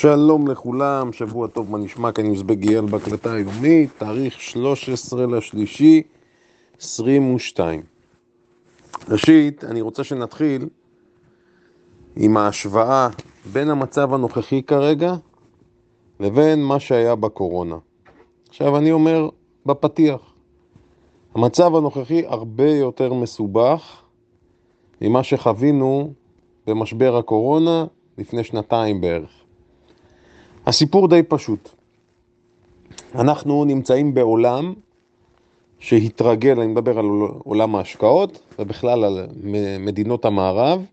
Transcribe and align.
שלום 0.00 0.48
לכולם, 0.48 1.12
שבוע 1.12 1.46
טוב, 1.46 1.70
מה 1.70 1.78
נשמע? 1.78 2.12
כאן 2.12 2.26
יוזבק 2.26 2.56
גיאל 2.56 2.86
בהקלטה 2.86 3.32
היומית, 3.32 3.90
תאריך 3.98 4.40
13 4.40 5.26
לשלישי 5.26 6.02
22. 6.80 7.82
ראשית, 9.08 9.64
אני 9.64 9.80
רוצה 9.80 10.04
שנתחיל 10.04 10.68
עם 12.16 12.36
ההשוואה 12.36 13.08
בין 13.52 13.70
המצב 13.70 14.14
הנוכחי 14.14 14.62
כרגע 14.62 15.14
לבין 16.20 16.64
מה 16.64 16.80
שהיה 16.80 17.14
בקורונה. 17.14 17.76
עכשיו 18.48 18.76
אני 18.76 18.92
אומר 18.92 19.28
בפתיח, 19.66 20.20
המצב 21.34 21.74
הנוכחי 21.76 22.26
הרבה 22.26 22.70
יותר 22.70 23.12
מסובך 23.12 24.02
ממה 25.00 25.22
שחווינו 25.22 26.12
במשבר 26.66 27.16
הקורונה 27.16 27.84
לפני 28.18 28.44
שנתיים 28.44 29.00
בערך. 29.00 29.39
הסיפור 30.70 31.08
די 31.08 31.22
פשוט. 31.22 31.68
אנחנו 33.14 33.64
נמצאים 33.64 34.14
בעולם 34.14 34.74
שהתרגל, 35.78 36.60
אני 36.60 36.66
מדבר 36.66 36.98
על 36.98 37.06
עולם 37.44 37.74
ההשקעות 37.74 38.40
ובכלל 38.58 39.04
על 39.04 39.26
מדינות 39.80 40.24
המערב, 40.24 40.84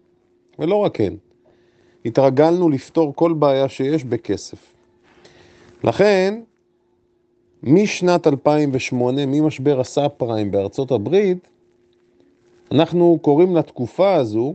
ולא 0.59 0.75
רק 0.75 1.01
הן. 1.01 1.15
התרגלנו 2.05 2.69
לפתור 2.69 3.15
כל 3.15 3.33
בעיה 3.33 3.69
שיש 3.69 4.03
בכסף. 4.03 4.57
לכן, 5.83 6.41
משנת 7.63 8.27
2008, 8.27 9.25
ממשבר 9.25 9.79
הסאב 9.79 10.07
פריים 10.07 10.51
בארצות 10.51 10.91
הברית, 10.91 11.47
אנחנו 12.71 13.19
קוראים 13.21 13.55
לתקופה 13.55 14.15
הזו, 14.15 14.53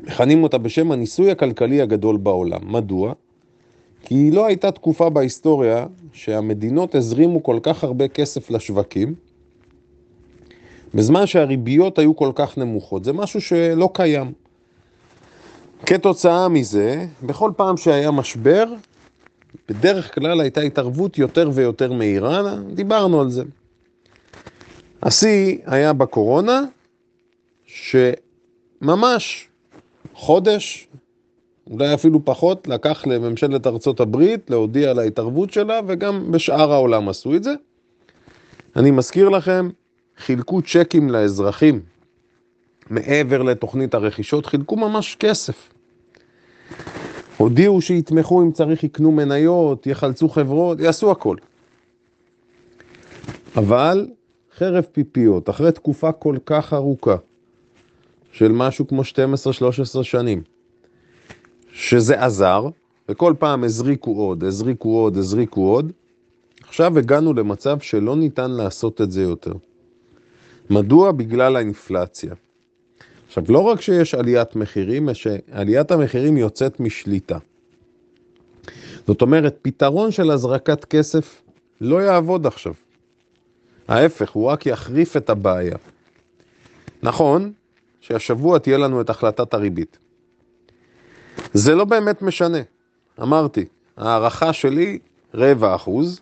מכנים 0.00 0.42
אותה 0.42 0.58
בשם 0.58 0.92
הניסוי 0.92 1.30
הכלכלי 1.30 1.80
הגדול 1.80 2.16
בעולם. 2.16 2.72
מדוע? 2.72 3.12
כי 4.08 4.30
לא 4.30 4.46
הייתה 4.46 4.70
תקופה 4.70 5.10
בהיסטוריה 5.10 5.86
שהמדינות 6.12 6.94
הזרימו 6.94 7.42
כל 7.42 7.58
כך 7.62 7.84
הרבה 7.84 8.08
כסף 8.08 8.50
לשווקים, 8.50 9.14
בזמן 10.94 11.26
שהריביות 11.26 11.98
היו 11.98 12.16
כל 12.16 12.32
כך 12.34 12.58
נמוכות. 12.58 13.04
זה 13.04 13.12
משהו 13.12 13.40
שלא 13.40 13.90
קיים. 13.94 14.32
כתוצאה 15.86 16.48
מזה, 16.48 17.06
בכל 17.22 17.50
פעם 17.56 17.76
שהיה 17.76 18.10
משבר, 18.10 18.64
בדרך 19.68 20.14
כלל 20.14 20.40
הייתה 20.40 20.60
התערבות 20.60 21.18
יותר 21.18 21.50
ויותר 21.54 21.92
מהירה, 21.92 22.54
דיברנו 22.74 23.20
על 23.20 23.30
זה. 23.30 23.42
השיא 25.02 25.58
היה 25.66 25.92
בקורונה, 25.92 26.62
שממש 27.66 29.48
חודש, 30.14 30.88
אולי 31.70 31.94
אפילו 31.94 32.24
פחות, 32.24 32.68
לקח 32.68 33.06
לממשלת 33.06 33.66
ארצות 33.66 34.00
הברית 34.00 34.50
להודיע 34.50 34.90
על 34.90 34.98
ההתערבות 34.98 35.52
שלה, 35.52 35.80
וגם 35.86 36.32
בשאר 36.32 36.72
העולם 36.72 37.08
עשו 37.08 37.34
את 37.34 37.44
זה. 37.44 37.54
אני 38.76 38.90
מזכיר 38.90 39.28
לכם, 39.28 39.68
חילקו 40.18 40.62
צ'קים 40.62 41.10
לאזרחים 41.10 41.80
מעבר 42.90 43.42
לתוכנית 43.42 43.94
הרכישות, 43.94 44.46
חילקו 44.46 44.76
ממש 44.76 45.16
כסף. 45.20 45.68
הודיעו 47.36 47.80
שיתמכו 47.80 48.42
אם 48.42 48.52
צריך 48.52 48.84
יקנו 48.84 49.12
מניות, 49.12 49.86
יחלצו 49.86 50.28
חברות, 50.28 50.80
יעשו 50.80 51.10
הכל. 51.10 51.36
אבל 53.56 54.08
חרב 54.56 54.84
פיפיות, 54.92 55.50
אחרי 55.50 55.72
תקופה 55.72 56.12
כל 56.12 56.36
כך 56.46 56.72
ארוכה 56.72 57.16
של 58.32 58.52
משהו 58.52 58.86
כמו 58.86 59.02
12-13 59.02 60.02
שנים, 60.02 60.42
שזה 61.76 62.24
עזר, 62.24 62.68
וכל 63.08 63.34
פעם 63.38 63.64
הזריקו 63.64 64.10
עוד, 64.10 64.44
הזריקו 64.44 64.98
עוד, 64.98 65.16
הזריקו 65.16 65.60
עוד. 65.60 65.92
עכשיו 66.68 66.98
הגענו 66.98 67.34
למצב 67.34 67.80
שלא 67.80 68.16
ניתן 68.16 68.50
לעשות 68.50 69.00
את 69.00 69.10
זה 69.12 69.22
יותר. 69.22 69.52
מדוע? 70.70 71.12
בגלל 71.12 71.56
האינפלציה. 71.56 72.34
עכשיו, 73.26 73.44
לא 73.48 73.58
רק 73.58 73.80
שיש 73.80 74.14
עליית 74.14 74.56
מחירים, 74.56 75.08
שעליית 75.14 75.90
המחירים 75.90 76.36
יוצאת 76.36 76.80
משליטה. 76.80 77.38
זאת 79.06 79.22
אומרת, 79.22 79.58
פתרון 79.62 80.10
של 80.10 80.30
הזרקת 80.30 80.84
כסף 80.84 81.42
לא 81.80 82.02
יעבוד 82.02 82.46
עכשיו. 82.46 82.72
ההפך, 83.88 84.30
הוא 84.30 84.46
רק 84.46 84.66
יחריף 84.66 85.16
את 85.16 85.30
הבעיה. 85.30 85.76
נכון 87.02 87.52
שהשבוע 88.00 88.58
תהיה 88.58 88.78
לנו 88.78 89.00
את 89.00 89.10
החלטת 89.10 89.54
הריבית. 89.54 89.98
זה 91.54 91.74
לא 91.74 91.84
באמת 91.84 92.22
משנה. 92.22 92.58
אמרתי, 93.22 93.64
הערכה 93.96 94.52
שלי 94.52 94.98
רבע 95.34 95.74
אחוז, 95.74 96.20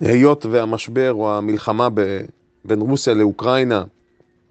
היות 0.00 0.46
והמשבר 0.46 1.12
או 1.12 1.36
המלחמה 1.36 1.88
ב, 1.94 2.20
בין 2.64 2.80
רוסיה 2.80 3.14
לאוקראינה 3.14 3.84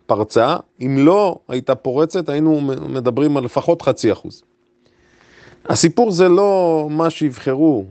פרצה, 0.05 0.55
אם 0.81 0.95
לא 0.99 1.39
הייתה 1.47 1.75
פורצת 1.75 2.29
היינו 2.29 2.61
מדברים 2.89 3.37
על 3.37 3.43
לפחות 3.43 3.81
חצי 3.81 4.11
אחוז. 4.11 4.43
הסיפור 5.65 6.11
זה 6.11 6.29
לא 6.29 6.87
מה 6.91 7.09
שיבחרו, 7.09 7.85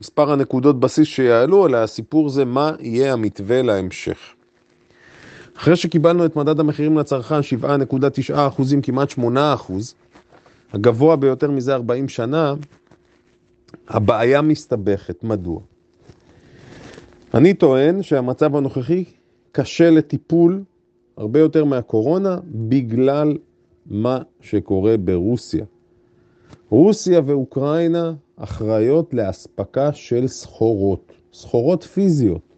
מספר 0.00 0.32
הנקודות 0.32 0.80
בסיס 0.80 1.08
שיעלו, 1.08 1.66
אלא 1.66 1.76
הסיפור 1.76 2.28
זה 2.28 2.44
מה 2.44 2.72
יהיה 2.80 3.12
המתווה 3.12 3.62
להמשך. 3.62 4.18
אחרי 5.56 5.76
שקיבלנו 5.76 6.24
את 6.24 6.36
מדד 6.36 6.60
המחירים 6.60 6.98
לצרכן 6.98 7.40
7.9 7.62 8.34
אחוזים, 8.34 8.82
כמעט 8.82 9.10
8 9.10 9.54
אחוז, 9.54 9.94
הגבוה 10.74 11.16
ביותר 11.16 11.50
מזה 11.50 11.74
40 11.74 12.08
שנה, 12.08 12.54
הבעיה 13.88 14.42
מסתבכת. 14.42 15.24
מדוע? 15.24 15.60
אני 17.34 17.54
טוען 17.54 18.02
שהמצב 18.02 18.56
הנוכחי 18.56 19.04
קשה 19.52 19.90
לטיפול 19.90 20.62
הרבה 21.16 21.40
יותר 21.40 21.64
מהקורונה 21.64 22.38
בגלל 22.46 23.38
מה 23.86 24.18
שקורה 24.40 24.96
ברוסיה. 24.96 25.64
רוסיה 26.68 27.20
ואוקראינה 27.26 28.12
אחראיות 28.36 29.14
לאספקה 29.14 29.92
של 29.92 30.26
סחורות, 30.26 31.12
סחורות 31.32 31.82
פיזיות. 31.82 32.56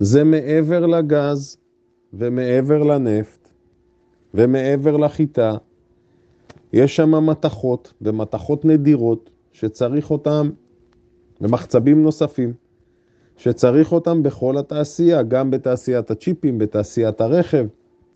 זה 0.00 0.24
מעבר 0.24 0.86
לגז 0.86 1.56
ומעבר 2.12 2.82
לנפט 2.82 3.48
ומעבר 4.34 4.96
לחיטה. 4.96 5.52
יש 6.72 6.96
שם 6.96 7.26
מתכות 7.26 7.92
ומתכות 8.02 8.64
נדירות 8.64 9.30
שצריך 9.52 10.10
אותם 10.10 10.50
ומחצבים 11.40 12.02
נוספים 12.02 12.52
שצריך 13.36 13.92
אותם 13.92 14.22
בכל 14.22 14.58
התעשייה, 14.58 15.22
גם 15.22 15.50
בתעשיית 15.50 16.10
הצ'יפים, 16.10 16.58
בתעשיית 16.58 17.20
הרכב, 17.20 17.66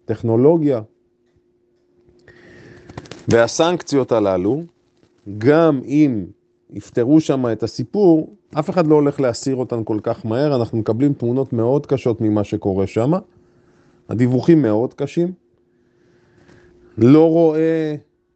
טכנולוגיה. 0.05 0.81
והסנקציות 3.29 4.13
הללו, 4.13 4.63
גם 5.39 5.81
אם 5.85 6.25
יפתרו 6.71 7.21
שם 7.21 7.53
את 7.53 7.63
הסיפור, 7.63 8.35
אף 8.59 8.71
אחד 8.71 8.87
לא 8.87 8.95
הולך 8.95 9.21
להסיר 9.21 9.57
אותן 9.57 9.85
כל 9.85 9.99
כך 10.03 10.27
מהר, 10.27 10.57
אנחנו 10.57 10.79
מקבלים 10.79 11.13
תמונות 11.13 11.53
מאוד 11.53 11.87
קשות 11.87 12.21
ממה 12.21 12.45
שקורה 12.45 12.87
שם, 12.87 13.13
הדיווחים 14.09 14.63
מאוד 14.63 14.95
קשים. 14.95 15.33
לא 16.99 17.31
רואה 17.31 17.95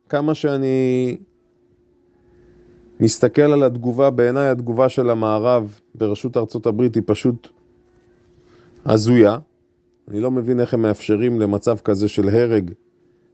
כמה 0.08 0.34
שאני 0.34 1.16
מסתכל 3.00 3.42
על 3.42 3.62
התגובה, 3.62 4.10
בעיניי 4.10 4.48
התגובה 4.48 4.88
של 4.88 5.10
המערב 5.10 5.80
בראשות 5.94 6.36
ארצות 6.36 6.66
הברית 6.66 6.94
היא 6.94 7.02
פשוט 7.06 7.48
הזויה. 8.86 9.38
אני 10.08 10.20
לא 10.20 10.30
מבין 10.30 10.60
איך 10.60 10.74
הם 10.74 10.82
מאפשרים 10.82 11.40
למצב 11.40 11.78
כזה 11.78 12.08
של 12.08 12.28
הרג 12.28 12.70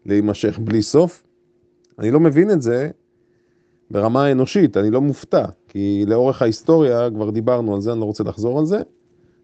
להימשך 0.07 0.59
בלי 0.59 0.83
סוף. 0.83 1.23
אני 1.99 2.11
לא 2.11 2.21
מבין 2.21 2.51
את 2.51 2.63
זה 2.63 2.91
ברמה 3.91 4.25
האנושית, 4.25 4.77
אני 4.77 4.91
לא 4.91 5.01
מופתע, 5.01 5.45
כי 5.69 6.05
לאורך 6.07 6.43
ההיסטוריה, 6.43 7.11
כבר 7.11 7.31
דיברנו 7.31 7.75
על 7.75 7.81
זה, 7.81 7.93
אני 7.93 8.01
לא 8.01 8.05
רוצה 8.05 8.25
לחזור 8.25 8.59
על 8.59 8.67
זה, 8.67 8.83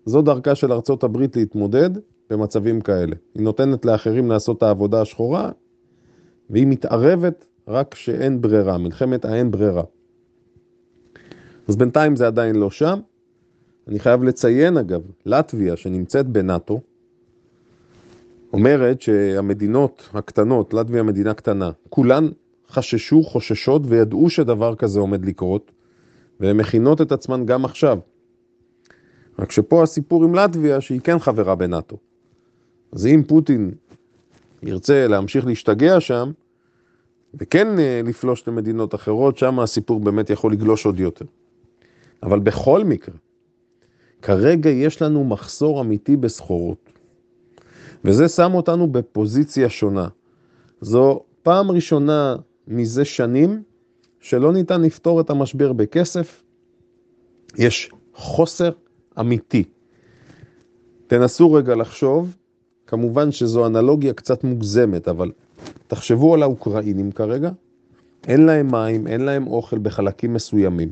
זו 0.04 0.22
דרכה 0.22 0.54
של 0.54 0.72
ארצות 0.72 1.04
הברית 1.04 1.36
להתמודד 1.36 1.90
במצבים 2.30 2.80
כאלה. 2.80 3.16
היא 3.34 3.42
נותנת 3.42 3.84
לאחרים 3.84 4.30
לעשות 4.30 4.58
את 4.58 4.62
העבודה 4.62 5.00
השחורה, 5.00 5.50
והיא 6.50 6.66
מתערבת 6.66 7.44
רק 7.68 7.94
כשאין 7.94 8.40
ברירה, 8.40 8.78
מלחמת 8.78 9.24
האין 9.24 9.50
ברירה. 9.50 9.82
אז 11.68 11.76
בינתיים 11.76 12.16
זה 12.16 12.26
עדיין 12.26 12.56
לא 12.56 12.70
שם. 12.70 13.00
אני 13.88 13.98
חייב 13.98 14.22
לציין 14.22 14.76
אגב, 14.76 15.00
לטביה 15.26 15.76
שנמצאת 15.76 16.26
בנאטו, 16.26 16.80
אומרת 18.52 19.02
שהמדינות 19.02 20.08
הקטנות, 20.12 20.74
לטביה 20.74 21.02
מדינה 21.02 21.34
קטנה, 21.34 21.70
כולן 21.88 22.28
חששו, 22.68 23.22
חוששות 23.22 23.82
וידעו 23.84 24.30
שדבר 24.30 24.74
כזה 24.74 25.00
עומד 25.00 25.24
לקרות, 25.24 25.72
והן 26.40 26.56
מכינות 26.56 27.00
את 27.00 27.12
עצמן 27.12 27.46
גם 27.46 27.64
עכשיו. 27.64 27.98
רק 29.38 29.52
שפה 29.52 29.82
הסיפור 29.82 30.24
עם 30.24 30.34
לטביה 30.34 30.80
שהיא 30.80 31.00
כן 31.00 31.18
חברה 31.18 31.54
בנאטו. 31.54 31.96
אז 32.92 33.06
אם 33.06 33.22
פוטין 33.26 33.70
ירצה 34.62 35.06
להמשיך 35.06 35.46
להשתגע 35.46 36.00
שם, 36.00 36.30
וכן 37.34 37.78
אה, 37.78 38.00
לפלוש 38.04 38.48
למדינות 38.48 38.94
אחרות, 38.94 39.38
שם 39.38 39.60
הסיפור 39.60 40.00
באמת 40.00 40.30
יכול 40.30 40.52
לגלוש 40.52 40.86
עוד 40.86 41.00
יותר. 41.00 41.24
אבל 42.22 42.38
בכל 42.38 42.84
מקרה, 42.84 43.14
כרגע 44.22 44.70
יש 44.70 45.02
לנו 45.02 45.24
מחסור 45.24 45.80
אמיתי 45.80 46.16
בסחורות. 46.16 46.92
וזה 48.04 48.28
שם 48.28 48.54
אותנו 48.54 48.92
בפוזיציה 48.92 49.68
שונה. 49.68 50.08
זו 50.80 51.24
פעם 51.42 51.70
ראשונה 51.70 52.36
מזה 52.68 53.04
שנים 53.04 53.62
שלא 54.20 54.52
ניתן 54.52 54.82
לפתור 54.82 55.20
את 55.20 55.30
המשבר 55.30 55.72
בכסף. 55.72 56.42
יש 57.58 57.90
חוסר 58.14 58.70
אמיתי. 59.20 59.64
תנסו 61.06 61.52
רגע 61.52 61.74
לחשוב, 61.74 62.36
כמובן 62.90 63.32
שזו 63.32 63.66
אנלוגיה 63.66 64.12
קצת 64.12 64.44
מוגזמת, 64.44 65.08
אבל 65.08 65.30
תחשבו 65.86 66.34
על 66.34 66.42
האוקראינים 66.42 67.12
כרגע, 67.12 67.50
אין 68.28 68.46
להם 68.46 68.70
מים, 68.70 69.06
אין 69.06 69.20
להם 69.20 69.46
אוכל 69.46 69.78
בחלקים 69.78 70.34
מסוימים. 70.34 70.90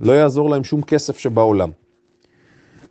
לא 0.00 0.12
יעזור 0.12 0.50
להם 0.50 0.64
שום 0.64 0.82
כסף 0.82 1.18
שבעולם. 1.18 1.70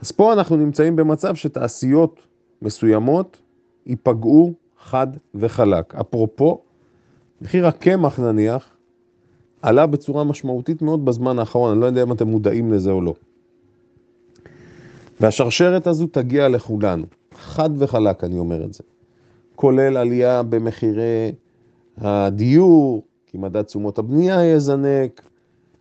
אז 0.02 0.12
פה 0.12 0.34
אנחנו 0.34 0.56
נמצאים 0.56 0.96
במצב 0.96 1.36
שתעשיות 1.36 2.20
מסוימות 2.62 3.38
ייפגעו 3.86 4.54
חד 4.80 5.08
וחלק. 5.36 5.96
אפרופו, 5.96 6.62
מחיר 7.42 7.68
הקמח 7.68 8.20
נניח, 8.20 8.70
עלה 9.62 9.86
בצורה 9.86 10.24
משמעותית 10.24 10.82
מאוד 10.82 11.06
בזמן 11.06 11.40
האחרון, 11.40 11.72
אני 11.72 11.82
לא 11.82 11.86
יודע 11.86 12.04
אם 12.04 12.12
אתם 12.12 12.28
מודעים 12.28 12.74
לזה 12.74 12.92
או 12.92 13.02
לא. 13.02 13.14
והשרשרת 15.20 15.88
הזו 15.88 16.08
תגיע 16.08 16.50
לכולנו, 16.50 17.06
חד 17.48 17.70
וחלק 17.78 18.24
אני 18.24 18.40
אומר 18.40 18.64
את 18.64 18.74
זה. 18.74 18.84
כולל 19.56 19.98
עלייה 19.98 20.44
במחירי 20.44 21.32
הדיור, 21.98 23.04
כי 23.26 23.38
מדד 23.38 23.62
תשומות 23.62 23.98
הבנייה 24.00 24.46
יזנק, 24.46 25.22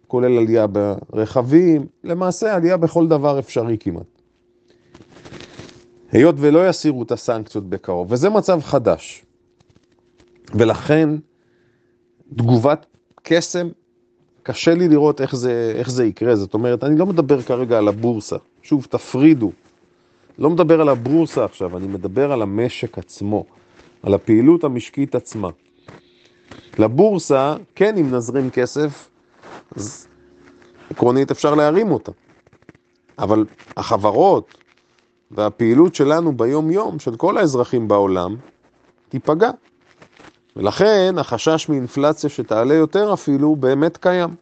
כולל 0.06 0.38
עלייה 0.38 0.66
ברכבים, 0.66 1.86
למעשה 2.04 2.54
עלייה 2.54 2.76
בכל 2.76 3.08
דבר 3.08 3.38
אפשרי 3.38 3.76
כמעט. 3.80 4.06
היות 6.12 6.34
ולא 6.38 6.68
יסירו 6.68 7.02
את 7.02 7.12
הסנקציות 7.12 7.68
בקרוב, 7.68 8.12
וזה 8.12 8.30
מצב 8.30 8.60
חדש. 8.62 9.24
ולכן 10.54 11.08
תגובת 12.34 12.86
קסם, 13.22 13.68
קשה 14.42 14.74
לי 14.74 14.88
לראות 14.88 15.20
איך 15.20 15.36
זה, 15.36 15.72
איך 15.76 15.90
זה 15.90 16.04
יקרה. 16.04 16.36
זאת 16.36 16.54
אומרת, 16.54 16.84
אני 16.84 16.98
לא 16.98 17.06
מדבר 17.06 17.42
כרגע 17.42 17.78
על 17.78 17.88
הבורסה. 17.88 18.36
שוב, 18.62 18.86
תפרידו. 18.90 19.52
לא 20.38 20.50
מדבר 20.50 20.80
על 20.80 20.88
הבורסה 20.88 21.44
עכשיו, 21.44 21.76
אני 21.76 21.86
מדבר 21.86 22.32
על 22.32 22.42
המשק 22.42 22.98
עצמו, 22.98 23.44
על 24.02 24.14
הפעילות 24.14 24.64
המשקית 24.64 25.14
עצמה. 25.14 25.48
לבורסה, 26.78 27.56
כן, 27.74 27.96
אם 27.96 28.14
נזרים 28.14 28.50
כסף, 28.50 29.08
אז 29.76 30.08
עקרונית 30.90 31.30
אפשר 31.30 31.54
להרים 31.54 31.90
אותה. 31.90 32.12
אבל 33.18 33.44
החברות 33.76 34.54
והפעילות 35.30 35.94
שלנו 35.94 36.36
ביום-יום, 36.36 36.98
של 36.98 37.16
כל 37.16 37.38
האזרחים 37.38 37.88
בעולם, 37.88 38.36
תיפגע. 39.08 39.50
ולכן 40.56 41.14
החשש 41.18 41.68
מאינפלציה 41.68 42.30
שתעלה 42.30 42.74
יותר 42.74 43.12
אפילו 43.12 43.56
באמת 43.56 43.96
קיים. 43.96 44.34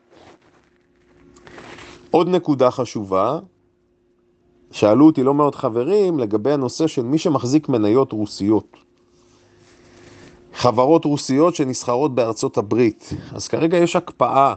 עוד 2.10 2.28
נקודה 2.28 2.70
חשובה, 2.70 3.38
שאלו 4.74 5.06
אותי 5.06 5.22
לא 5.22 5.34
מאוד 5.34 5.54
חברים 5.54 6.18
לגבי 6.18 6.52
הנושא 6.52 6.86
של 6.86 7.02
מי 7.02 7.18
שמחזיק 7.18 7.68
מניות 7.68 8.12
רוסיות. 8.12 8.76
חברות 10.54 11.04
רוסיות 11.04 11.54
שנסחרות 11.54 12.14
בארצות 12.14 12.58
הברית. 12.58 13.10
אז 13.32 13.48
כרגע 13.48 13.76
יש 13.78 13.96
הקפאה. 13.96 14.54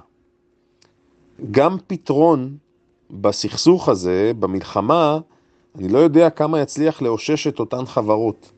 גם 1.51 1.77
פתרון 1.87 2.57
בסכסוך 3.11 3.89
הזה, 3.89 4.31
במלחמה, 4.39 5.19
אני 5.75 5.87
לא 5.87 5.97
יודע 5.97 6.29
כמה 6.29 6.59
יצליח 6.59 7.01
לאושש 7.01 7.47
את 7.47 7.59
אותן 7.59 7.85
חברות. 7.85 8.51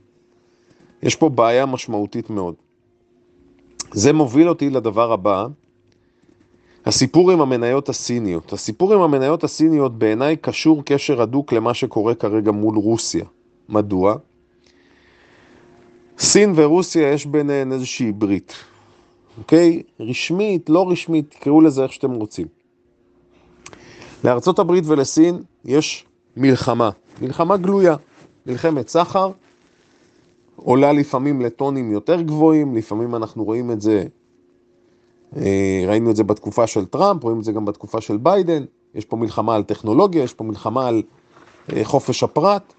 יש 1.03 1.15
פה 1.15 1.29
בעיה 1.29 1.65
משמעותית 1.65 2.29
מאוד. 2.29 2.55
זה 3.91 4.13
מוביל 4.13 4.49
אותי 4.49 4.69
לדבר 4.69 5.11
הבא, 5.11 5.47
הסיפור 6.85 7.31
עם 7.31 7.41
המניות 7.41 7.89
הסיניות. 7.89 8.53
הסיפור 8.53 8.93
עם 8.93 9.01
המניות 9.01 9.43
הסיניות 9.43 9.99
בעיניי 9.99 10.37
קשור 10.37 10.83
קשר 10.85 11.21
הדוק 11.21 11.53
למה 11.53 11.73
שקורה 11.73 12.15
כרגע 12.15 12.51
מול 12.51 12.77
רוסיה. 12.77 13.25
מדוע? 13.69 14.15
סין 16.19 16.53
ורוסיה 16.55 17.13
יש 17.13 17.25
ביניהן 17.25 17.71
איזושהי 17.71 18.11
ברית, 18.11 18.53
אוקיי? 19.37 19.81
רשמית, 19.99 20.69
לא 20.69 20.91
רשמית, 20.91 21.35
תקראו 21.39 21.61
לזה 21.61 21.83
איך 21.83 21.93
שאתם 21.93 22.11
רוצים. 22.11 22.47
לארצות 24.23 24.59
הברית 24.59 24.83
ולסין 24.87 25.39
יש 25.65 26.05
מלחמה, 26.37 26.89
מלחמה 27.21 27.57
גלויה, 27.57 27.95
מלחמת 28.45 28.89
סחר, 28.89 29.31
עולה 30.55 30.93
לפעמים 30.93 31.41
לטונים 31.41 31.91
יותר 31.91 32.21
גבוהים, 32.21 32.75
לפעמים 32.75 33.15
אנחנו 33.15 33.43
רואים 33.43 33.71
את 33.71 33.81
זה, 33.81 34.05
ראינו 35.87 36.11
את 36.11 36.15
זה 36.15 36.23
בתקופה 36.23 36.67
של 36.67 36.85
טראמפ, 36.85 37.23
רואים 37.23 37.39
את 37.39 37.43
זה 37.43 37.51
גם 37.51 37.65
בתקופה 37.65 38.01
של 38.01 38.17
ביידן, 38.17 38.63
יש 38.95 39.05
פה 39.05 39.17
מלחמה 39.17 39.55
על 39.55 39.63
טכנולוגיה, 39.63 40.23
יש 40.23 40.33
פה 40.33 40.43
מלחמה 40.43 40.87
על 40.87 41.01
אה, 41.73 41.85
חופש 41.85 42.23
הפרט, 42.23 42.73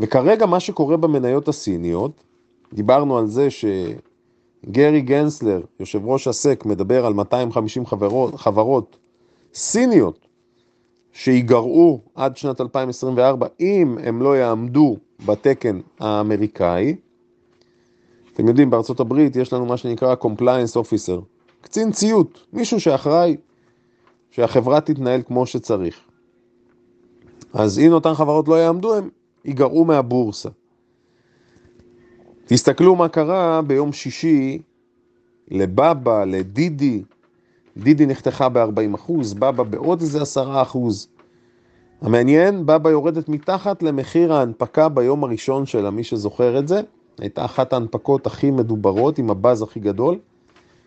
וכרגע 0.00 0.46
מה 0.46 0.60
שקורה 0.60 0.96
במניות 0.96 1.48
הסיניות, 1.48 2.24
דיברנו 2.72 3.18
על 3.18 3.26
זה 3.26 3.48
שגרי 3.50 5.00
גנסלר, 5.00 5.60
יושב 5.80 6.00
ראש 6.04 6.28
הסק, 6.28 6.64
מדבר 6.66 7.06
על 7.06 7.12
250 7.12 7.86
חברות, 7.86 8.34
חברות 8.34 8.96
סיניות 9.54 10.26
שיגרעו 11.12 12.00
עד 12.14 12.36
שנת 12.36 12.60
2024 12.60 13.46
אם 13.60 13.98
הם 14.04 14.22
לא 14.22 14.36
יעמדו 14.36 14.96
בתקן 15.26 15.80
האמריקאי. 16.00 16.96
אתם 18.34 18.48
יודעים, 18.48 18.70
בארצות 18.70 19.00
הברית 19.00 19.36
יש 19.36 19.52
לנו 19.52 19.66
מה 19.66 19.76
שנקרא 19.76 20.14
Compliance 20.20 20.76
Officer, 20.76 21.20
קצין 21.62 21.92
ציות, 21.92 22.46
מישהו 22.52 22.80
שאחראי 22.80 23.36
שהחברה 24.30 24.80
תתנהל 24.80 25.22
כמו 25.22 25.46
שצריך. 25.46 26.00
אז 27.52 27.78
אם 27.78 27.92
אותן 27.92 28.14
חברות 28.14 28.48
לא 28.48 28.54
יעמדו, 28.54 28.94
הם 28.94 29.08
ייגרעו 29.44 29.84
מהבורסה. 29.84 30.48
תסתכלו 32.44 32.96
מה 32.96 33.08
קרה 33.08 33.62
ביום 33.62 33.92
שישי 33.92 34.62
לבאבא, 35.50 36.24
לדידי, 36.24 37.02
דידי 37.76 38.06
נחתכה 38.06 38.48
ב-40%, 38.48 39.12
בבא 39.38 39.62
בעוד 39.62 40.00
איזה 40.00 40.18
10%. 40.22 40.78
המעניין, 42.00 42.66
בבא 42.66 42.90
יורדת 42.90 43.28
מתחת 43.28 43.82
למחיר 43.82 44.32
ההנפקה 44.32 44.88
ביום 44.88 45.24
הראשון 45.24 45.66
שלה, 45.66 45.90
מי 45.90 46.04
שזוכר 46.04 46.58
את 46.58 46.68
זה, 46.68 46.80
הייתה 47.18 47.44
אחת 47.44 47.72
ההנפקות 47.72 48.26
הכי 48.26 48.50
מדוברות, 48.50 49.18
עם 49.18 49.30
הבאז 49.30 49.62
הכי 49.62 49.80
גדול, 49.80 50.18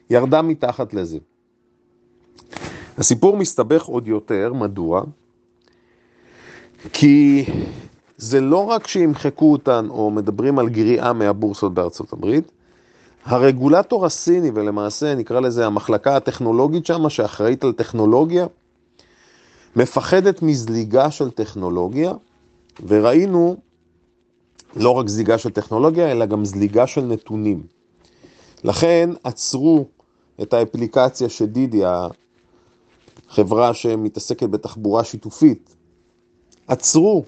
ירדה 0.10 0.42
מתחת 0.42 0.94
לזה. 0.94 1.18
הסיפור 2.98 3.38
מסתבך 3.38 3.86
עוד 3.86 4.08
יותר, 4.08 4.54
מדוע? 4.54 5.04
כי 6.94 7.46
זה 8.18 8.42
לא 8.42 8.66
רק 8.66 8.88
שימחקו 8.88 9.52
אותן 9.52 9.88
או 9.90 10.12
מדברים 10.12 10.60
על 10.60 10.70
גריעה 10.70 11.14
מהבורסות 11.14 11.74
בארצות 11.74 12.14
הברית, 12.14 12.52
הרגולטור 13.26 14.06
הסיני, 14.06 14.52
ולמעשה 14.54 15.16
נקרא 15.16 15.40
לזה 15.40 15.66
המחלקה 15.66 16.16
הטכנולוגית 16.16 16.86
שם, 16.86 17.10
שאחראית 17.10 17.64
על 17.64 17.72
טכנולוגיה, 17.72 18.46
מפחדת 19.76 20.42
מזליגה 20.42 21.12
של 21.12 21.32
טכנולוגיה, 21.32 22.14
וראינו 22.88 23.56
לא 24.76 24.90
רק 24.90 25.08
זליגה 25.08 25.38
של 25.38 25.50
טכנולוגיה, 25.50 26.12
אלא 26.12 26.26
גם 26.26 26.46
זליגה 26.46 26.88
של 26.88 27.02
נתונים. 27.02 27.64
לכן 28.64 29.10
עצרו 29.24 29.88
את 30.42 30.54
האפליקציה 30.54 31.30
של 31.30 31.46
דידי, 31.46 31.82
החברה 33.30 33.74
שמתעסקת 33.74 34.50
בתחבורה 34.50 35.04
שיתופית, 35.04 35.76
עצרו 36.68 37.24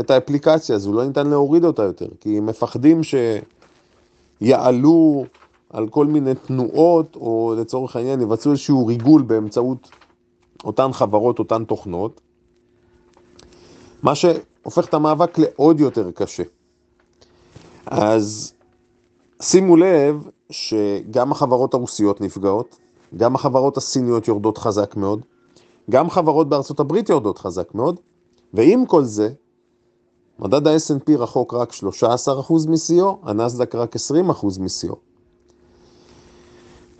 את 0.00 0.10
האפליקציה 0.10 0.76
הזו, 0.76 0.92
לא 0.92 1.04
ניתן 1.04 1.26
להוריד 1.26 1.64
אותה 1.64 1.82
יותר, 1.82 2.08
כי 2.20 2.38
הם 2.38 2.46
מפחדים 2.46 3.00
שיעלו 4.40 5.24
על 5.70 5.88
כל 5.88 6.06
מיני 6.06 6.34
תנועות, 6.34 7.16
או 7.16 7.54
לצורך 7.58 7.96
העניין 7.96 8.20
יבצעו 8.20 8.52
איזשהו 8.52 8.86
ריגול 8.86 9.22
באמצעות 9.22 9.90
אותן 10.64 10.92
חברות, 10.92 11.38
אותן 11.38 11.64
תוכנות, 11.64 12.20
מה 14.02 14.14
שהופך 14.14 14.88
את 14.88 14.94
המאבק 14.94 15.38
לעוד 15.38 15.80
יותר 15.80 16.10
קשה. 16.10 16.42
אז 17.86 18.52
שימו 19.42 19.76
לב 19.76 20.28
שגם 20.50 21.32
החברות 21.32 21.74
הרוסיות 21.74 22.20
נפגעות, 22.20 22.76
גם 23.16 23.34
החברות 23.34 23.76
הסיניות 23.76 24.28
יורדות 24.28 24.58
חזק 24.58 24.96
מאוד, 24.96 25.24
גם 25.90 26.10
חברות 26.10 26.48
בארצות 26.48 26.80
הברית 26.80 27.08
יורדות 27.08 27.38
חזק 27.38 27.74
מאוד, 27.74 28.00
ועם 28.54 28.86
כל 28.86 29.04
זה, 29.04 29.28
מדד 30.38 30.66
ה 30.66 30.76
snp 30.76 31.18
רחוק 31.18 31.54
רק 31.54 31.72
13% 31.72 31.76
משיאו, 32.68 33.18
הנסדק 33.22 33.74
רק 33.74 33.96
20% 33.96 33.98
משיאו. 34.60 34.96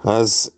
אז 0.05 0.51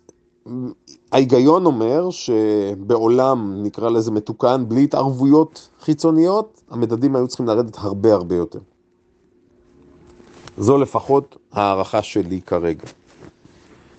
ההיגיון 1.11 1.65
אומר 1.65 2.09
שבעולם, 2.09 3.63
נקרא 3.63 3.89
לזה 3.89 4.11
מתוקן, 4.11 4.65
בלי 4.67 4.83
התערבויות 4.83 5.69
חיצוניות, 5.79 6.61
המדדים 6.69 7.15
היו 7.15 7.27
צריכים 7.27 7.47
לרדת 7.47 7.77
הרבה 7.77 8.13
הרבה 8.13 8.35
יותר. 8.35 8.59
זו 10.57 10.77
לפחות 10.77 11.37
הערכה 11.51 12.01
שלי 12.01 12.41
כרגע. 12.41 12.85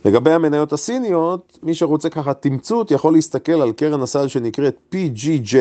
לגבי 0.05 0.33
המניות 0.33 0.73
הסיניות, 0.73 1.59
מי 1.63 1.75
שרוצה 1.75 2.11
ככה 2.11 2.35
תמצות 2.35 2.91
יכול 2.91 3.13
להסתכל 3.13 3.53
על 3.53 3.73
קרן 3.73 4.03
הסל 4.03 4.29
שנקראת 4.29 4.77
PGJ. 4.95 5.55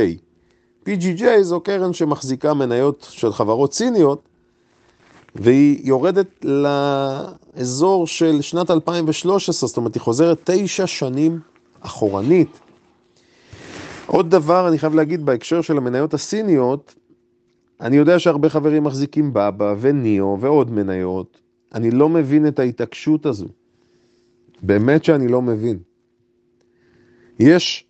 PGJ 0.89 1.23
זו 1.41 1.61
קרן 1.61 1.93
שמחזיקה 1.93 2.53
מניות 2.53 3.07
של 3.09 3.33
חברות 3.33 3.73
סיניות, 3.73 4.21
והיא 5.35 5.79
יורדת 5.83 6.45
לאזור 7.55 8.07
של 8.07 8.41
שנת 8.41 8.71
2013, 8.71 9.67
זאת 9.67 9.77
אומרת 9.77 9.95
היא 9.95 10.01
חוזרת 10.01 10.39
תשע 10.43 10.87
שנים 10.87 11.39
אחורנית. 11.81 12.59
עוד 14.05 14.29
דבר 14.29 14.67
אני 14.67 14.79
חייב 14.79 14.95
להגיד 14.95 15.25
בהקשר 15.25 15.61
של 15.61 15.77
המניות 15.77 16.13
הסיניות, 16.13 16.95
אני 17.83 17.95
יודע 17.97 18.19
שהרבה 18.19 18.49
חברים 18.49 18.83
מחזיקים 18.83 19.33
בבא 19.33 19.75
וניאו 19.79 20.37
ועוד 20.39 20.71
מניות, 20.71 21.41
אני 21.73 21.91
לא 21.91 22.09
מבין 22.09 22.47
את 22.47 22.59
ההתעקשות 22.59 23.25
הזו. 23.25 23.47
באמת 24.61 25.03
שאני 25.03 25.27
לא 25.27 25.41
מבין. 25.41 25.79
יש 27.39 27.85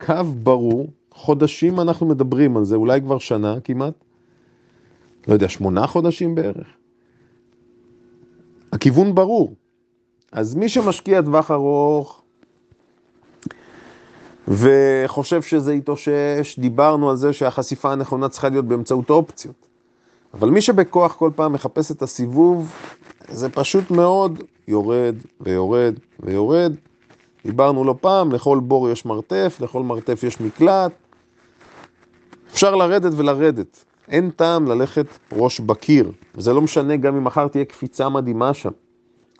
קו 0.00 0.24
ברור, 0.42 0.88
חודשים 1.10 1.80
אנחנו 1.80 2.06
מדברים 2.06 2.56
על 2.56 2.64
זה, 2.64 2.76
אולי 2.76 3.00
כבר 3.00 3.18
שנה 3.18 3.60
כמעט, 3.60 4.04
לא 5.28 5.32
יודע, 5.32 5.48
שמונה 5.48 5.86
חודשים 5.86 6.34
בערך. 6.34 6.66
הכיוון 8.72 9.14
ברור. 9.14 9.54
אז 10.32 10.54
מי 10.54 10.68
שמשקיע 10.68 11.22
טווח 11.22 11.50
ארוך 11.50 12.17
וחושב 14.48 15.42
שזה 15.42 15.74
יתאושש, 15.74 16.58
דיברנו 16.58 17.10
על 17.10 17.16
זה 17.16 17.32
שהחשיפה 17.32 17.92
הנכונה 17.92 18.28
צריכה 18.28 18.48
להיות 18.48 18.64
באמצעות 18.64 19.10
אופציות. 19.10 19.66
אבל 20.34 20.50
מי 20.50 20.60
שבכוח 20.60 21.14
כל 21.14 21.30
פעם 21.36 21.52
מחפש 21.52 21.90
את 21.90 22.02
הסיבוב, 22.02 22.72
זה 23.28 23.48
פשוט 23.48 23.90
מאוד 23.90 24.42
יורד 24.68 25.14
ויורד 25.40 25.94
ויורד. 26.20 26.74
דיברנו 27.44 27.84
לא 27.84 27.94
פעם, 28.00 28.32
לכל 28.32 28.58
בור 28.60 28.90
יש 28.90 29.06
מרתף, 29.06 29.58
לכל 29.60 29.82
מרתף 29.82 30.22
יש 30.22 30.40
מקלט. 30.40 30.92
אפשר 32.52 32.74
לרדת 32.74 33.12
ולרדת. 33.16 33.84
אין 34.08 34.30
טעם 34.30 34.66
ללכת 34.66 35.06
ראש 35.32 35.60
בקיר. 35.60 36.12
זה 36.36 36.52
לא 36.52 36.60
משנה 36.60 36.96
גם 36.96 37.16
אם 37.16 37.24
מחר 37.24 37.48
תהיה 37.48 37.64
קפיצה 37.64 38.08
מדהימה 38.08 38.54
שם, 38.54 38.70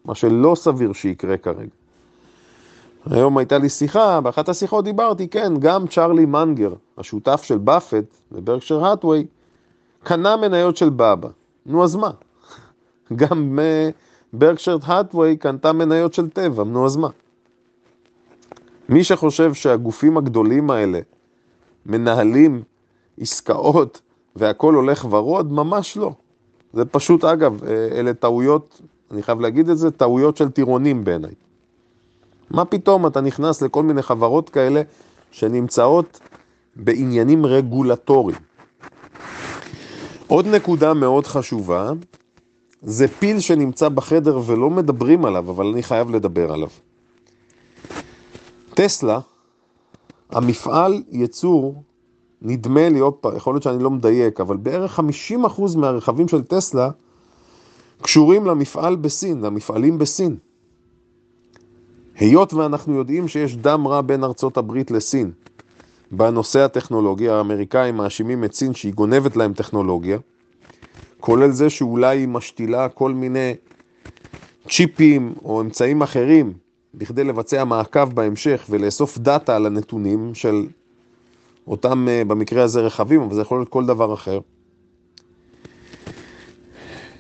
מה 0.05 0.15
שלא 0.15 0.55
סביר 0.55 0.93
שיקרה 0.93 1.37
כרגע. 1.37 1.78
היום 3.07 3.39
הייתה 3.39 3.59
לי 3.59 3.69
שיחה, 3.69 4.21
באחת 4.21 4.49
השיחות 4.49 4.85
דיברתי, 4.85 5.29
כן, 5.29 5.53
גם 5.59 5.87
צ'רלי 5.87 6.25
מנגר, 6.25 6.73
השותף 6.99 7.43
של 7.43 7.59
באפט 7.59 8.05
בברקשר 8.33 8.85
האטווי, 8.85 9.27
קנה 10.03 10.37
מניות 10.37 10.77
של 10.77 10.91
בבא. 10.91 11.29
נו 11.67 11.85
אז 11.85 11.97
מה? 11.97 12.11
גם 13.17 13.59
ברקשר 14.33 14.77
האטווי 14.83 15.37
קנתה 15.37 15.73
מניות 15.73 16.15
של 16.15 16.31
טבע, 16.31 16.65
נו 16.65 16.87
אז 16.87 16.97
מה? 16.97 17.09
מי 18.89 19.05
שחושב 19.05 19.55
שהגופים 19.55 20.17
הגדולים 20.17 20.71
האלה 20.71 21.01
מנהלים 21.87 22.63
עסקאות 23.21 24.01
והכל 24.37 24.75
הולך 24.75 25.07
ורוד, 25.11 25.53
ממש 25.53 25.97
לא. 25.97 26.13
זה 26.73 26.85
פשוט, 26.85 27.25
אגב, 27.25 27.65
אלה 27.93 28.15
טעויות, 28.15 28.81
אני 29.11 29.23
חייב 29.23 29.41
להגיד 29.41 29.69
את 29.69 29.79
זה, 29.79 29.91
טעויות 29.91 30.37
של 30.37 30.51
טירונים 30.51 31.05
בעיניי. 31.05 31.33
מה 32.51 32.65
פתאום 32.65 33.07
אתה 33.07 33.21
נכנס 33.21 33.63
לכל 33.63 33.83
מיני 33.83 34.03
חברות 34.03 34.51
כאלה 34.51 34.83
שנמצאות 35.31 36.21
בעניינים 36.77 37.47
רגולטוריים. 37.47 38.39
עוד 40.27 40.47
נקודה 40.47 40.95
מאוד 40.95 41.27
חשובה, 41.27 41.91
זה 42.83 43.09
פיל 43.09 43.41
שנמצא 43.41 43.89
בחדר 43.89 44.41
ולא 44.47 44.71
מדברים 44.71 45.25
עליו, 45.25 45.51
אבל 45.51 45.67
אני 45.67 45.83
חייב 45.83 46.11
לדבר 46.11 46.53
עליו. 46.53 46.69
טסלה, 48.75 49.21
המפעל 50.31 51.03
ייצור, 51.11 51.83
נדמה 52.43 52.89
לי, 52.89 52.99
עוד 52.99 53.13
פעם, 53.15 53.37
יכול 53.37 53.55
להיות 53.55 53.63
שאני 53.63 53.83
לא 53.83 53.91
מדייק, 53.91 54.41
אבל 54.41 54.57
בערך 54.57 55.01
50% 55.01 55.03
מהרכבים 55.77 56.29
של 56.29 56.43
טסלה 56.43 56.91
קשורים 58.03 58.47
למפעל 58.47 58.97
בסין, 58.97 59.41
למפעלים 59.41 59.99
בסין. 59.99 60.37
היות 62.19 62.55
ואנחנו 62.55 62.95
יודעים 62.95 63.29
שיש 63.29 63.57
דם 63.57 63.87
רע 63.89 64.01
בין 64.01 64.25
ארצות 64.25 64.57
הברית 64.57 64.91
לסין 64.91 65.31
בנושא 66.11 66.61
הטכנולוגיה, 66.61 67.37
האמריקאים 67.37 67.97
מאשימים 67.97 68.45
את 68.45 68.55
סין 68.55 68.75
שהיא 68.75 68.93
גונבת 68.95 69.37
להם 69.37 69.53
טכנולוגיה, 69.53 70.19
כולל 71.21 71.51
זה 71.51 71.71
שאולי 71.71 72.19
היא 72.19 72.29
משתילה 72.29 72.89
כל 72.89 73.13
מיני 73.13 73.55
צ'יפים 74.69 75.35
או 75.45 75.61
אמצעים 75.61 76.03
אחרים 76.03 76.53
בכדי 76.95 77.25
לבצע 77.25 77.65
מעקב 77.65 78.05
בהמשך 78.05 78.67
ולאסוף 78.71 79.19
דאטה 79.19 79.57
על 79.57 79.67
הנתונים 79.67 80.35
של 80.35 80.67
אותם, 81.67 82.09
אה, 82.09 82.25
במקרה 82.25 82.63
הזה 82.63 82.81
רכבים, 82.81 83.21
אבל 83.21 83.35
זה 83.35 83.41
יכול 83.41 83.59
להיות 83.59 83.69
כל 83.69 83.87
דבר 83.87 84.15
אחר. 84.15 84.41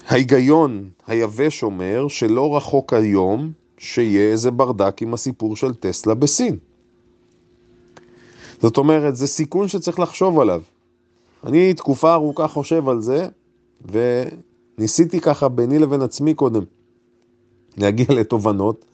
ההיגיון 0.09 0.89
היבש 1.07 1.63
אומר 1.63 2.09
שלא 2.09 2.57
רחוק 2.57 2.93
היום 2.93 3.53
שיהיה 3.79 4.33
איזה 4.33 4.51
ברדק 4.51 5.03
עם 5.03 5.15
הסיפור 5.15 5.57
של 5.57 5.75
טסלה 5.75 6.15
בסין. 6.15 6.57
זאת 8.63 8.77
אומרת, 8.77 9.17
זה 9.17 9.27
סיכון 9.27 9.69
שצריך 9.69 9.99
לחשוב 9.99 10.41
עליו. 10.41 10.63
אני 11.45 11.75
תקופה 11.75 12.13
ארוכה 12.13 12.49
חושב 12.49 12.89
על 12.89 13.01
זה, 13.01 13.29
וניסיתי 14.79 15.21
ככה 15.21 15.49
ביני 15.49 15.79
לבין 15.79 16.03
עצמי 16.03 16.35
קודם 16.35 16.63
להגיע 17.77 18.07
לתובנות, 18.09 18.85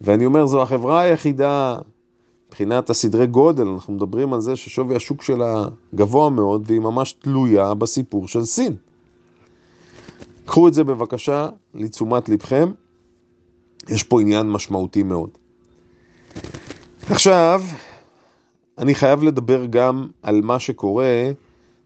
ואני 0.00 0.26
אומר, 0.26 0.46
זו 0.46 0.62
החברה 0.62 1.00
היחידה 1.00 1.78
מבחינת 2.48 2.90
הסדרי 2.90 3.26
גודל, 3.26 3.66
אנחנו 3.66 3.92
מדברים 3.92 4.34
על 4.34 4.40
זה 4.40 4.56
ששווי 4.56 4.96
השוק 4.96 5.22
שלה 5.22 5.68
גבוה 5.94 6.30
מאוד, 6.30 6.64
והיא 6.66 6.80
ממש 6.80 7.12
תלויה 7.12 7.74
בסיפור 7.74 8.28
של 8.28 8.44
סין. 8.44 8.76
קחו 10.44 10.68
את 10.68 10.74
זה 10.74 10.84
בבקשה 10.84 11.48
לתשומת 11.74 12.28
לבכם. 12.28 12.70
יש 13.88 14.02
פה 14.02 14.20
עניין 14.20 14.50
משמעותי 14.50 15.02
מאוד. 15.02 15.30
עכשיו, 17.10 17.62
אני 18.78 18.94
חייב 18.94 19.22
לדבר 19.22 19.66
גם 19.66 20.08
על 20.22 20.40
מה 20.40 20.58
שקורה 20.58 21.30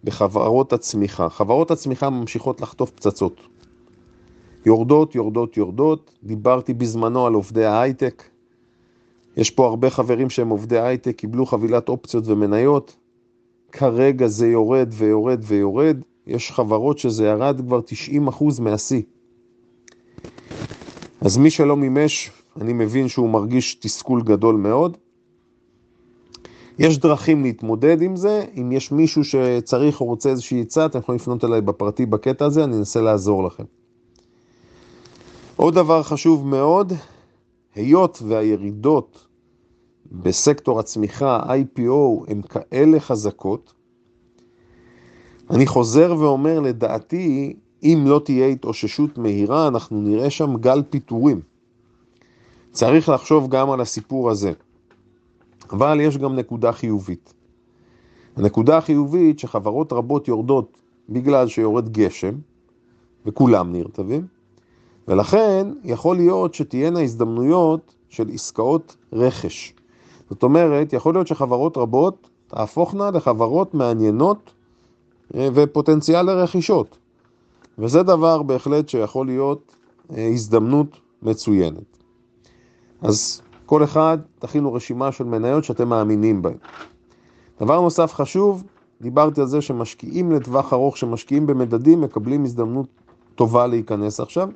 בחברות 0.04 0.72
הצמיחה. 0.72 1.28
חברות 1.28 1.70
הצמיחה 1.70 2.10
ממשיכות 2.10 2.60
לחטוף 2.60 2.90
פצצות. 2.90 3.40
יורדות, 4.66 5.14
יורדות, 5.14 5.56
יורדות. 5.56 6.10
דיברתי 6.24 6.74
בזמנו 6.74 7.26
על 7.26 7.34
עובדי 7.34 7.64
ההייטק. 7.64 8.24
יש 9.36 9.50
פה 9.50 9.66
הרבה 9.66 9.90
חברים 9.90 10.30
שהם 10.30 10.48
עובדי 10.48 10.80
הייטק, 10.80 11.16
קיבלו 11.16 11.46
חבילת 11.46 11.88
אופציות 11.88 12.24
ומניות. 12.26 12.96
כרגע 13.72 14.26
זה 14.26 14.46
יורד 14.46 14.88
ויורד 14.92 15.40
ויורד. 15.42 15.96
יש 16.26 16.52
חברות 16.52 16.98
שזה 16.98 17.26
ירד 17.26 17.60
כבר 17.60 17.80
90% 18.38 18.60
מהשיא. 18.60 19.02
אז 21.24 21.38
מי 21.38 21.50
שלא 21.50 21.76
מימש, 21.76 22.30
אני 22.60 22.72
מבין 22.72 23.08
שהוא 23.08 23.30
מרגיש 23.30 23.74
תסכול 23.74 24.22
גדול 24.22 24.56
מאוד. 24.56 24.96
יש 26.78 26.98
דרכים 26.98 27.42
להתמודד 27.42 28.02
עם 28.02 28.16
זה, 28.16 28.44
אם 28.60 28.72
יש 28.72 28.92
מישהו 28.92 29.24
שצריך 29.24 30.00
או 30.00 30.06
רוצה 30.06 30.30
איזושהי 30.30 30.60
עצה, 30.60 30.86
אתם 30.86 30.98
יכולים 30.98 31.20
לפנות 31.20 31.44
אליי 31.44 31.60
בפרטי 31.60 32.06
בקטע 32.06 32.44
הזה, 32.44 32.64
אני 32.64 32.76
אנסה 32.76 33.00
לעזור 33.00 33.44
לכם. 33.44 33.64
עוד 35.56 35.74
דבר 35.74 36.02
חשוב 36.02 36.46
מאוד, 36.46 36.92
היות 37.74 38.22
והירידות 38.26 39.26
בסקטור 40.12 40.80
הצמיחה, 40.80 41.40
IPO, 41.42 42.30
הן 42.30 42.42
כאלה 42.42 43.00
חזקות, 43.00 43.72
אני 45.50 45.66
חוזר 45.66 46.14
ואומר, 46.18 46.60
לדעתי, 46.60 47.56
אם 47.82 48.04
לא 48.06 48.20
תהיה 48.24 48.46
התאוששות 48.46 49.18
מהירה, 49.18 49.68
אנחנו 49.68 50.00
נראה 50.00 50.30
שם 50.30 50.56
גל 50.56 50.82
פיטורים. 50.90 51.40
צריך 52.72 53.08
לחשוב 53.08 53.48
גם 53.50 53.70
על 53.70 53.80
הסיפור 53.80 54.30
הזה. 54.30 54.52
אבל 55.70 56.00
יש 56.00 56.18
גם 56.18 56.36
נקודה 56.36 56.72
חיובית. 56.72 57.34
הנקודה 58.36 58.78
החיובית 58.78 59.38
שחברות 59.38 59.92
רבות 59.92 60.28
יורדות 60.28 60.78
בגלל 61.08 61.48
שיורד 61.48 61.88
גשם, 61.88 62.34
וכולם 63.26 63.72
נרטבים, 63.72 64.26
ולכן 65.08 65.66
יכול 65.84 66.16
להיות 66.16 66.54
שתהיינה 66.54 67.00
הזדמנויות 67.00 67.94
של 68.08 68.28
עסקאות 68.28 68.96
רכש. 69.12 69.74
זאת 70.30 70.42
אומרת, 70.42 70.92
יכול 70.92 71.14
להיות 71.14 71.26
שחברות 71.26 71.76
רבות 71.76 72.28
תהפוכנה 72.46 73.10
לחברות 73.10 73.74
מעניינות 73.74 74.52
אה, 75.34 75.48
ופוטנציאל 75.54 76.22
לרכישות. 76.22 76.98
וזה 77.78 78.02
דבר 78.02 78.42
בהחלט 78.42 78.88
שיכול 78.88 79.26
להיות 79.26 79.76
אה, 80.16 80.28
הזדמנות 80.28 80.96
מצוינת. 81.22 81.96
אז 83.02 83.42
כל 83.66 83.84
אחד 83.84 84.18
תכינו 84.38 84.74
רשימה 84.74 85.12
של 85.12 85.24
מניות 85.24 85.64
שאתם 85.64 85.88
מאמינים 85.88 86.42
בהן. 86.42 86.56
דבר 87.60 87.80
נוסף 87.80 88.14
חשוב, 88.14 88.64
דיברתי 89.00 89.40
על 89.40 89.46
זה 89.46 89.60
שמשקיעים 89.60 90.32
לטווח 90.32 90.72
ארוך, 90.72 90.96
שמשקיעים 90.96 91.46
במדדים, 91.46 92.00
מקבלים 92.00 92.44
הזדמנות 92.44 92.86
טובה 93.34 93.66
להיכנס 93.66 94.20
עכשיו. 94.20 94.48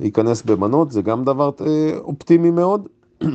להיכנס 0.00 0.42
במנות, 0.42 0.90
זה 0.90 1.02
גם 1.02 1.24
דבר 1.24 1.50
אה, 1.66 1.98
אופטימי 1.98 2.50
מאוד. 2.50 2.88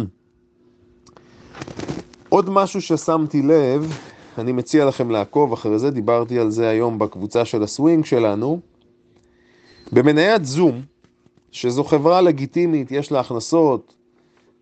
עוד 2.30 2.50
משהו 2.50 2.82
ששמתי 2.82 3.42
לב, 3.42 3.94
אני 4.38 4.52
מציע 4.52 4.86
לכם 4.86 5.10
לעקוב 5.10 5.54
אחרי 5.54 5.80
זה, 5.80 5.92
דיברתי 5.92 6.40
על 6.40 6.50
זה 6.50 6.68
היום 6.70 7.00
בקבוצה 7.00 7.46
של 7.46 7.64
הסווינג 7.64 8.06
שלנו. 8.06 8.60
במניית 9.92 10.46
זום, 10.46 10.82
שזו 11.52 11.84
חברה 11.84 12.22
לגיטימית, 12.22 12.92
יש 12.92 13.12
לה 13.12 13.20
הכנסות, 13.20 13.94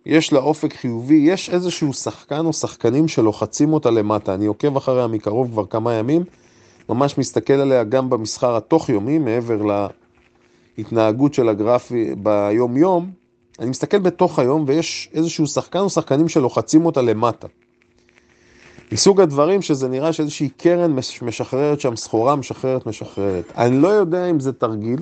יש 0.06 0.32
לה 0.32 0.38
אופק 0.38 0.74
חיובי, 0.74 1.14
יש 1.14 1.50
איזשהו 1.50 1.92
שחקן 1.92 2.46
או 2.46 2.52
שחקנים 2.52 3.08
שלוחצים 3.08 3.72
אותה 3.72 3.90
למטה. 3.90 4.34
אני 4.34 4.46
עוקב 4.46 4.76
אחריה 4.76 5.06
מקרוב 5.06 5.50
כבר 5.50 5.66
כמה 5.66 5.94
ימים, 5.94 6.22
ממש 6.88 7.18
מסתכל 7.18 7.52
עליה 7.52 7.84
גם 7.84 8.10
במסחר 8.10 8.56
התוך-יומי, 8.56 9.18
מעבר 9.18 9.86
להתנהגות 10.78 11.34
של 11.34 11.48
הגרף 11.48 11.92
ביום-יום. 12.18 13.10
אני 13.58 13.70
מסתכל 13.70 13.98
בתוך 13.98 14.38
היום 14.38 14.64
ויש 14.66 15.10
איזשהו 15.14 15.46
שחקן 15.46 15.78
או 15.78 15.90
שחקנים 15.90 16.28
שלוחצים 16.28 16.86
אותה 16.86 17.02
למטה. 17.02 17.46
מסוג 18.92 19.20
הדברים 19.20 19.62
שזה 19.62 19.88
נראה 19.88 20.12
שאיזושהי 20.12 20.48
קרן 20.48 20.96
משחררת 21.22 21.80
שם 21.80 21.96
סחורה, 21.96 22.36
משחררת, 22.36 22.86
משחררת. 22.86 23.52
אני 23.56 23.78
לא 23.78 23.88
יודע 23.88 24.30
אם 24.30 24.40
זה 24.40 24.52
תרגיל, 24.52 25.00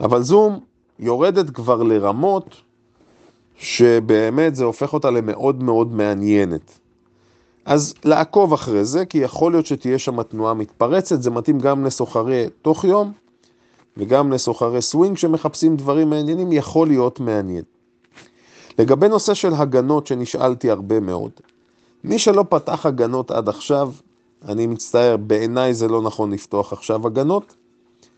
אבל 0.00 0.22
זום 0.22 0.60
יורדת 0.98 1.50
כבר 1.50 1.82
לרמות 1.82 2.56
שבאמת 3.56 4.54
זה 4.54 4.64
הופך 4.64 4.92
אותה 4.92 5.10
למאוד 5.10 5.62
מאוד 5.62 5.92
מעניינת. 5.94 6.78
אז 7.64 7.94
לעקוב 8.04 8.52
אחרי 8.52 8.84
זה, 8.84 9.06
כי 9.06 9.18
יכול 9.18 9.52
להיות 9.52 9.66
שתהיה 9.66 9.98
שם 9.98 10.22
תנועה 10.22 10.54
מתפרצת, 10.54 11.22
זה 11.22 11.30
מתאים 11.30 11.58
גם 11.58 11.84
לסוחרי 11.84 12.46
תוך 12.62 12.84
יום 12.84 13.12
וגם 13.96 14.32
לסוחרי 14.32 14.82
סווינג 14.82 15.16
שמחפשים 15.16 15.76
דברים 15.76 16.10
מעניינים, 16.10 16.52
יכול 16.52 16.86
להיות 16.86 17.20
מעניין. 17.20 17.64
לגבי 18.78 19.08
נושא 19.08 19.34
של 19.34 19.54
הגנות 19.54 20.06
שנשאלתי 20.06 20.70
הרבה 20.70 21.00
מאוד, 21.00 21.30
מי 22.04 22.18
שלא 22.18 22.44
פתח 22.48 22.86
הגנות 22.86 23.30
עד 23.30 23.48
עכשיו, 23.48 23.92
אני 24.48 24.66
מצטער, 24.66 25.16
בעיניי 25.16 25.74
זה 25.74 25.88
לא 25.88 26.02
נכון 26.02 26.30
לפתוח 26.32 26.72
עכשיו 26.72 27.06
הגנות, 27.06 27.54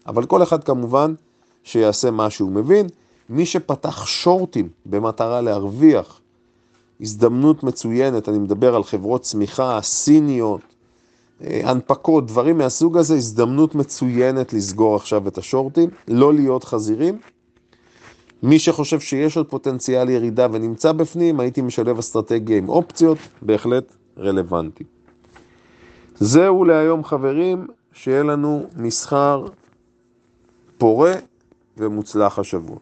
אבל 0.07 0.27
כל 0.27 0.43
אחד 0.43 0.65
כמובן 0.65 1.15
שיעשה 1.65 2.11
מה 2.11 2.31
שהוא 2.31 2.53
מבין. 2.53 2.87
מי 3.29 3.47
שפתח 3.47 4.07
שורטים 4.07 4.69
במטרה 4.87 5.41
להרוויח, 5.41 6.21
הזדמנות 7.01 7.63
מצוינת, 7.63 8.29
אני 8.29 8.39
מדבר 8.39 8.75
על 8.75 8.85
חברות 8.85 9.23
צמיחה, 9.23 9.79
סיניות, 9.83 10.61
אה, 11.45 11.61
הנפקות, 11.65 12.27
דברים 12.27 12.59
מהסוג 12.59 12.97
הזה, 12.97 13.15
הזדמנות 13.15 13.75
מצוינת 13.75 14.53
לסגור 14.53 14.97
עכשיו 14.97 15.29
את 15.29 15.39
השורטים, 15.39 15.91
לא 16.09 16.35
להיות 16.35 16.65
חזירים. 16.65 17.19
מי 18.43 18.59
שחושב 18.59 19.01
שיש 19.01 19.37
עוד 19.37 19.47
פוטנציאל 19.47 20.11
ירידה 20.11 20.47
ונמצא 20.53 20.93
בפנים, 20.93 21.41
הייתי 21.41 21.63
משלב 21.63 21.99
אסטרטגיה 21.99 22.57
עם 22.57 22.69
אופציות, 22.69 23.19
בהחלט 23.43 23.95
רלוונטי. 24.19 24.85
זהו 26.15 26.65
להיום 26.65 27.05
חברים, 27.05 27.67
שיהיה 27.93 28.23
לנו 28.23 28.67
מסחר 28.77 29.47
פורה 30.79 31.15
ומוצלח 31.77 32.39
השבוע. 32.39 32.79